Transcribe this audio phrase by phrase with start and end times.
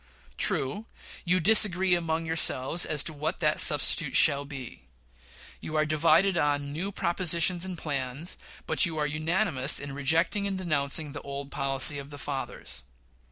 [0.35, 0.87] True,
[1.25, 4.81] you disagree among yourselves as to what that substitute shall be.
[5.59, 8.35] You are divided on new propositions and plans,
[8.65, 12.81] but you are unanimous in rejecting and denouncing the old policy of the fathers.